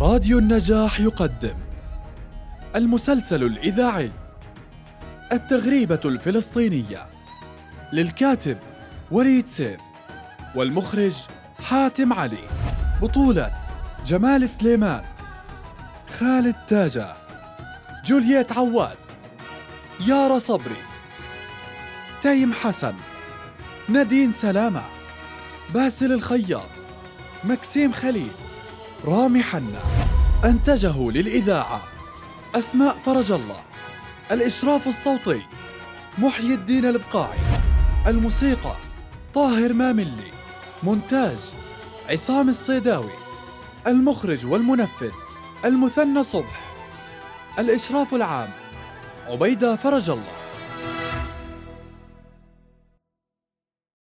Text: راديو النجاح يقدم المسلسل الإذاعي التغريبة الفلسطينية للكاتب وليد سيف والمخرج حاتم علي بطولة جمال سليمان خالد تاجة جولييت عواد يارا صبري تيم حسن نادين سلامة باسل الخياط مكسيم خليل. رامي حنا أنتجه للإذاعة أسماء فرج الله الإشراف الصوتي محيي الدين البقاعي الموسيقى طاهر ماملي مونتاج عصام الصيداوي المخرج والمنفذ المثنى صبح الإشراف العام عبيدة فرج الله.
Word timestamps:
راديو 0.00 0.38
النجاح 0.38 1.00
يقدم 1.00 1.54
المسلسل 2.76 3.42
الإذاعي 3.42 4.10
التغريبة 5.32 6.00
الفلسطينية 6.04 7.06
للكاتب 7.92 8.58
وليد 9.10 9.46
سيف 9.46 9.80
والمخرج 10.54 11.16
حاتم 11.68 12.12
علي 12.12 12.48
بطولة 13.02 13.52
جمال 14.06 14.48
سليمان 14.48 15.04
خالد 16.18 16.56
تاجة 16.68 17.14
جولييت 18.04 18.52
عواد 18.52 18.98
يارا 20.06 20.38
صبري 20.38 20.82
تيم 22.22 22.52
حسن 22.52 22.94
نادين 23.88 24.32
سلامة 24.32 24.82
باسل 25.74 26.12
الخياط 26.12 26.70
مكسيم 27.44 27.92
خليل. 27.92 28.49
رامي 29.04 29.42
حنا 29.42 29.80
أنتجه 30.44 31.10
للإذاعة 31.10 31.82
أسماء 32.54 32.96
فرج 33.06 33.32
الله 33.32 33.60
الإشراف 34.32 34.86
الصوتي 34.86 35.42
محيي 36.18 36.54
الدين 36.54 36.84
البقاعي 36.84 37.38
الموسيقى 38.06 38.76
طاهر 39.34 39.72
ماملي 39.72 40.30
مونتاج 40.82 41.38
عصام 42.10 42.48
الصيداوي 42.48 43.12
المخرج 43.86 44.46
والمنفذ 44.46 45.12
المثنى 45.64 46.22
صبح 46.22 46.60
الإشراف 47.58 48.14
العام 48.14 48.50
عبيدة 49.26 49.76
فرج 49.76 50.10
الله. 50.10 50.39